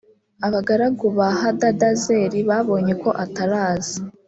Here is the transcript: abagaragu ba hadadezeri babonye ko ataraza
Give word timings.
abagaragu 0.47 1.05
ba 1.17 1.27
hadadezeri 1.41 2.39
babonye 2.49 2.93
ko 3.03 3.09
ataraza 3.23 3.97